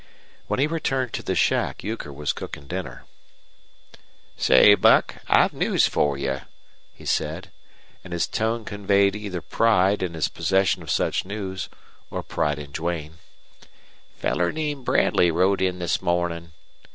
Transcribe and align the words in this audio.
When 0.47 0.59
he 0.59 0.65
returned 0.65 1.13
to 1.13 1.21
the 1.21 1.35
shack 1.35 1.83
Euchre 1.83 2.11
was 2.11 2.33
cooking 2.33 2.65
dinner. 2.65 3.05
"Say, 4.35 4.73
Buck, 4.73 5.17
I've 5.29 5.53
news 5.53 5.85
for 5.85 6.17
you," 6.17 6.39
he 6.91 7.05
said; 7.05 7.51
and 8.03 8.11
his 8.11 8.25
tone 8.25 8.65
conveyed 8.65 9.15
either 9.15 9.41
pride 9.41 10.01
in 10.01 10.15
his 10.15 10.27
possession 10.27 10.81
of 10.81 10.89
such 10.89 11.23
news 11.23 11.69
or 12.09 12.23
pride 12.23 12.57
in 12.57 12.71
Duane. 12.71 13.19
"Feller 14.15 14.51
named 14.51 14.85
Bradley 14.85 15.29
rode 15.29 15.61
in 15.61 15.77
this 15.77 16.01
mornin'. 16.01 16.51